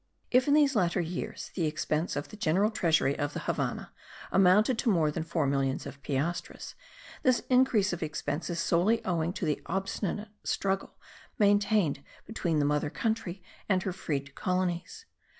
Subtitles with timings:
[0.31, 3.93] If in these latter years, the expense of the general treasury of the Havannah
[4.31, 6.73] amounted to more than four millions of piastres,
[7.21, 10.95] this increase of expense is solely owing to the obstinate struggle
[11.37, 15.05] maintained between the mother country and her freed colonies.